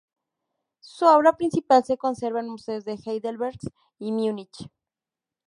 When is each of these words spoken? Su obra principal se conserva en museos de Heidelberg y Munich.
Su 0.79 1.05
obra 1.05 1.37
principal 1.37 1.83
se 1.85 1.95
conserva 1.99 2.39
en 2.39 2.49
museos 2.49 2.83
de 2.85 2.93
Heidelberg 3.05 3.59
y 3.99 4.11
Munich. 4.11 4.67